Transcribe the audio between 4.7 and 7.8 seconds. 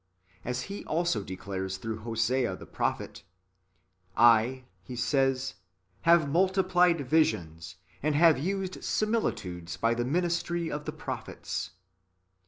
He says, "have multiplied visions,